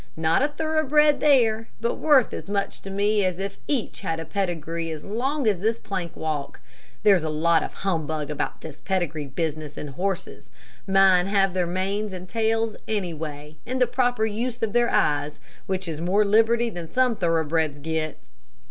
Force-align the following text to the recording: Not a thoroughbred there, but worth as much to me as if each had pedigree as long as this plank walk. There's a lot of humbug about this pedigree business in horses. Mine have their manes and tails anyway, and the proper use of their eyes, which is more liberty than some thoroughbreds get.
Not 0.17 0.41
a 0.41 0.47
thoroughbred 0.47 1.19
there, 1.19 1.69
but 1.79 1.93
worth 1.99 2.33
as 2.33 2.49
much 2.49 2.81
to 2.81 2.89
me 2.89 3.23
as 3.23 3.37
if 3.37 3.59
each 3.67 3.99
had 3.99 4.27
pedigree 4.31 4.89
as 4.89 5.03
long 5.05 5.45
as 5.45 5.59
this 5.59 5.77
plank 5.77 6.15
walk. 6.15 6.59
There's 7.03 7.21
a 7.21 7.29
lot 7.29 7.61
of 7.61 7.71
humbug 7.75 8.31
about 8.31 8.61
this 8.61 8.81
pedigree 8.81 9.27
business 9.27 9.77
in 9.77 9.89
horses. 9.89 10.49
Mine 10.87 11.27
have 11.27 11.53
their 11.53 11.67
manes 11.67 12.13
and 12.13 12.27
tails 12.27 12.75
anyway, 12.87 13.57
and 13.63 13.79
the 13.79 13.85
proper 13.85 14.25
use 14.25 14.63
of 14.63 14.73
their 14.73 14.89
eyes, 14.89 15.39
which 15.67 15.87
is 15.87 16.01
more 16.01 16.25
liberty 16.25 16.71
than 16.71 16.89
some 16.89 17.15
thoroughbreds 17.15 17.77
get. 17.77 18.17